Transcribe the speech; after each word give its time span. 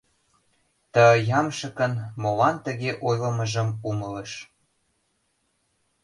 Ты 0.93 1.03
ямшыкын 1.39 1.93
молан 2.21 2.55
тыге 2.65 2.91
ойлымыжым 3.07 3.69
умылыш. 3.89 4.31